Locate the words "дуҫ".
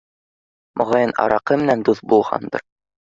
1.91-2.01